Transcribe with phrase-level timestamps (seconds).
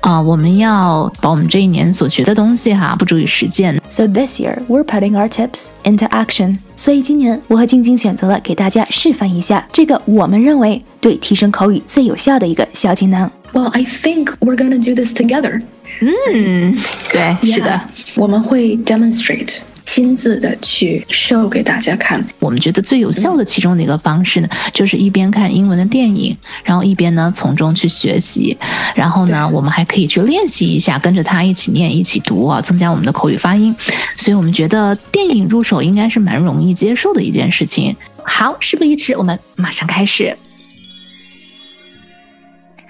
[0.00, 3.80] 啊，我们要把我们这一年所学的东西哈，付诸于实践。
[3.90, 6.56] So this year we're putting our tips into action。
[6.74, 13.30] 所以今年我和晶晶选择了给大家示范一下这个我们认为对提升口语最有效的一个小技能。
[13.52, 15.60] Well, I think we're gonna do this together.
[16.00, 16.74] 嗯，
[17.12, 17.78] 对，是的
[18.14, 19.58] 我们会 demonstrate
[19.92, 22.24] 亲自的去 show 给大家看。
[22.38, 28.56] 我们觉得最有效的其中的一个方式呢，就是一边看英文的电影，然后一边呢从中去学习，
[28.94, 33.74] 然后呢，我们还可以去练习一下，跟着他一起念、一起读啊，增加我们的口语发音。
[34.14, 37.96] 所以我们觉得电影入手应该是蛮容易接受的一件事情。
[38.22, 40.38] 好，事不宜迟，我们马上开始。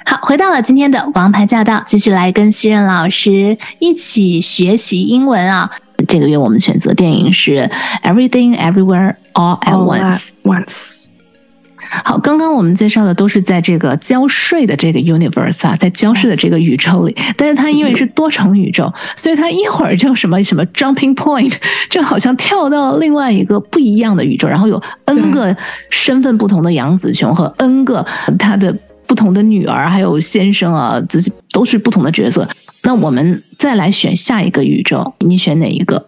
[0.05, 5.71] 好，回到了今天的王牌驾到，继续来跟西任老师一起学习英文啊。
[6.11, 7.53] 这个月我们选择电影是
[8.03, 10.19] 《Everything Everywhere All at Once》。
[10.43, 10.97] once.
[12.05, 21.55] 好，刚刚我们介绍的都是在这个交税的这个 universe 啊，在交税的这个宇宙里，但是它因为是多重宇宙，所以它一会儿就什么什么 jumping point，
[21.89, 25.57] 就好像跳到另外一个不一样的宇宙，然后有 n 个
[25.91, 28.05] 身份不同的杨紫琼和 n 个
[28.37, 28.77] 他的
[29.11, 32.47] 不同的女儿，还有先生啊，自己都是不同的角色。
[32.85, 36.07] 那我们再来选下一个宇宙，你选哪一个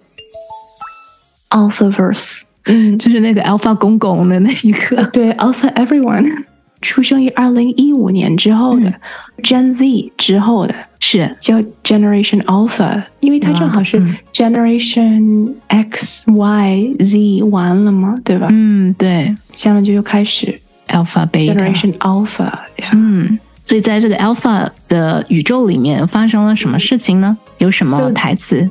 [1.50, 5.02] ？Alphaverse，嗯，就是那个 Alpha 公公的那一个。
[5.06, 6.44] 对，Alpha Everyone，
[6.80, 8.94] 出生于二零一五年之后的、
[9.42, 18.46] Gen Z 之后的，是叫 Generation Alpha，因为它正好是嗯 Generation X、Y、Z 完了嘛，对吧？
[18.48, 20.61] 嗯，对下面就又开始
[20.92, 21.54] ，Alpha Beta。
[21.54, 22.52] Generation Alpha，
[22.92, 27.36] 嗯，所以在这个 Alpha 的宇宙里面发生了什么事情呢？
[27.58, 28.68] 有什么台词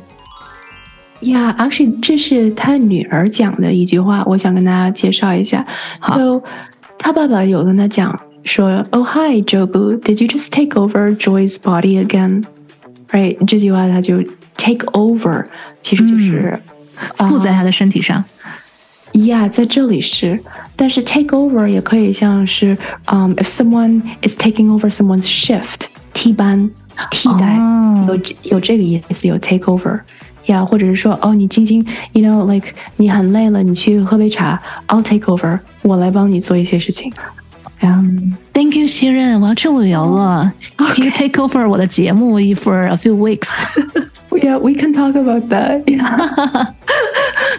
[1.21, 5.65] ？Yeah, actually，这是他女儿讲的一句话，我想跟大家介绍一下。
[6.01, 6.41] So，
[6.97, 12.43] 他爸爸有跟他讲说，Oh hi, Jobu, did you just take over Joy's body again?
[13.11, 14.23] Right，这句话他就
[14.57, 15.45] take over，
[15.81, 16.59] 其实就是、
[17.15, 18.23] 附在他的身体上。
[19.12, 20.38] Yeah，在这里是，
[20.76, 22.76] 但是 take over 也可以像是，
[23.06, 26.70] 嗯、i f someone is taking over someone's shift，替班、
[27.10, 30.00] 替代，哦有这有这个意思，有 take over。
[30.47, 37.12] 呀，或者是说，哦，你晶晶，you know like 你很累了，你去喝杯茶，I'll take over，我来帮你做一些事情。
[37.80, 38.04] 呀、
[38.52, 40.52] Thank you，西任，我要去旅游了。
[40.76, 43.48] Can you take over 我的节目 for a few weeks？
[44.30, 45.82] yeah, we can talk about that.
[45.86, 46.69] Yeah.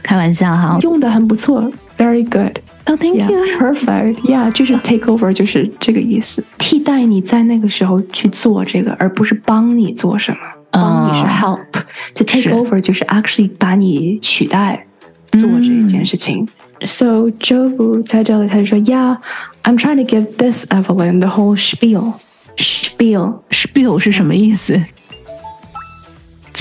[0.02, 0.78] 开玩笑哈。
[0.82, 1.62] 用的很不错
[1.96, 2.58] ，very good。
[2.86, 3.58] 哦，Thank Yeah, you。
[3.58, 4.14] perfect.
[4.22, 10.38] Yeah，就是 take over，就是这个意思，替代你在那个时候去做这个，而不是帮你做什么。
[10.72, 14.86] 帮你是哦 help，to take over 就是 actually 把你取代
[15.32, 16.48] 做这一件事情。
[16.86, 19.18] So Job 在这里他就说，Yeah,
[19.62, 22.14] I'm trying to give this Evelyn the whole spiel.
[22.56, 23.34] Spiel.
[23.50, 24.82] Spiel 是什么意思？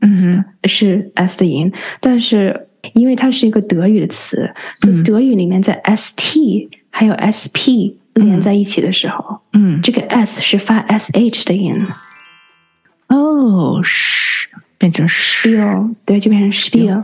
[0.00, 11.74] 嗯哼，是 s 的音，但是因为它是一个德语的词，所以德语里面在 st 还有 sp 连在一起的时候，嗯，这个 s 是发 sh 的音
[13.08, 14.48] 哦，是
[14.78, 17.02] 变成是，spiel，对，就变成 spiel。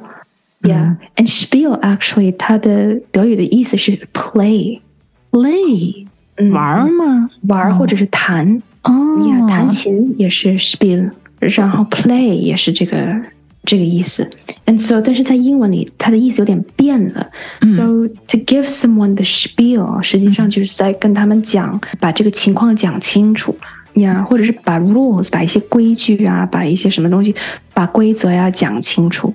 [0.62, 6.06] Yeah，and spiel actually 它的德语的意思是 play，play
[6.36, 6.50] 嗯。
[6.52, 7.28] 玩儿吗？
[7.48, 8.62] 玩儿或者是弹。
[8.84, 8.92] 哦，
[9.28, 11.10] 呀，弹琴也是 spiel，
[11.42, 13.16] 然后 play 也是这个
[13.64, 14.28] 这个意思。
[14.66, 17.30] And so，但是在英文里，它的意思有点变了。
[17.60, 23.56] So to give someone the spiel，实际上就是在跟他们讲，把这个情况讲清楚
[23.94, 27.34] 呀，或者是把 rules，把一些规矩啊，把一些什么东西，
[27.74, 29.34] 把规则呀讲清楚。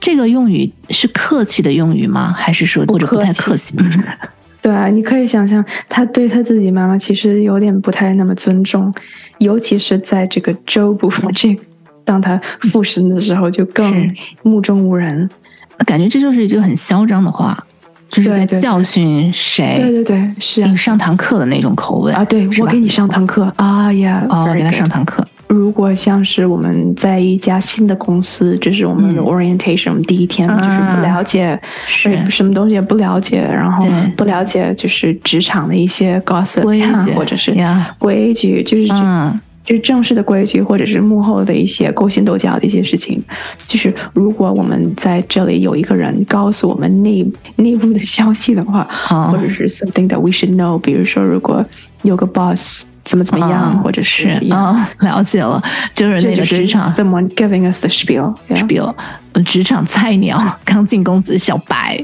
[0.00, 2.32] 这个用语是客气的用语吗？
[2.32, 3.76] 还是说或者不太客气？
[4.62, 8.92] 对啊，你可以想象，他对他自己妈妈其实有点不太那么尊重，
[9.40, 11.58] 尤其是在这个周部分这
[12.04, 12.40] 当他
[12.70, 15.28] 复审的时候就更目中无人。
[15.86, 17.58] 感觉这就是一句很嚣张的话，
[18.10, 23.50] 就是在教训谁，对对对，是你上堂课的那种口吻啊，对我给你上堂课。
[23.56, 30.60] 啊呀，哦，very 给他上堂课，如果像是我们在一家新的公司，就是我们 orientation，、我们第一天就是
[30.94, 33.84] 不了解，什么东西也不了解，然后
[34.16, 36.62] 不了解就是职场的一些 gossip
[37.14, 37.84] 或者是呀。
[37.98, 43.20] 规矩，就是、嗯，就是正式的规矩，或者是幕后的一些勾心斗角的一些事情。
[43.66, 47.26] 就是如果我们在这里有一个人告诉我们内
[47.56, 51.66] 内部的消息的话，哦或者是 something that we should know，比如说如果
[52.02, 55.60] 有个 boss 怎么怎么样，嗯或者是一样哦， 了解了，
[55.92, 56.88] 就是那个职场。
[56.92, 57.88] someone giving us the
[59.34, 61.98] 如职场菜鸟 刚进公司小白，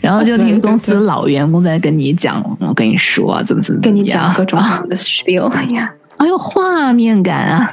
[0.00, 7.68] 然后就听公司老员工在跟你讲，我跟你说怎么怎么怎跟你么样讲各种啊的 spiel， 哎呀，哎呦画面感啊。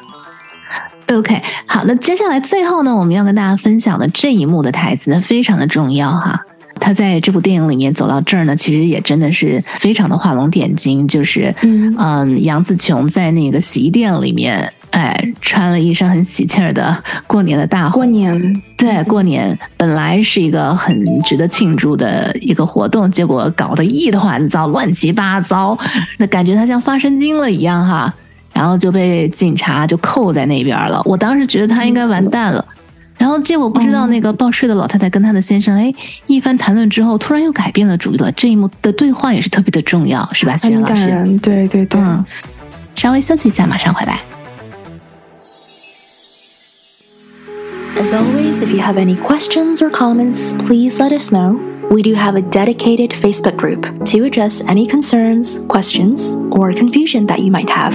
[1.14, 6.40] OK，好，那接下来最后呢，我们要跟大家分享的这一幕的台词呢，非常的重要哈。
[6.80, 11.96] 他在这部电影里面走到这儿呢，其实也真的是非常的画龙点睛，就是嗯。
[12.02, 16.96] 嗯，杨紫琼在那个洗衣店里面，哎，穿了一身很喜庆儿的
[17.28, 18.62] 过年的大过红年。
[18.78, 25.78] 对，过年本来是一个很值得庆祝的一个活动，结果搞得一团糟，乱七八糟，
[26.18, 28.14] 那感觉他像发神经了一样哈，
[28.54, 31.02] 然后就被警察就扣在那边了。
[31.06, 32.66] 我当时觉得他应该完蛋了，
[33.19, 35.93] 然后结果不知道那个报税的老太太跟她的先生，哎，
[36.27, 38.31] 一番谈论之后，突然又改变了主意了。
[38.33, 41.07] 这一幕的对话也是特别的重要，是吧，谢很老师？
[41.07, 42.01] 感人，对对对。
[42.01, 42.25] 嗯，
[42.97, 44.21] 稍微休息一下，马上回来。
[47.97, 51.57] As always, if you have any questions or comments, please let us know.
[51.91, 57.39] We do have a dedicated Facebook group to address any concerns, questions, or confusion that
[57.39, 57.95] you might have.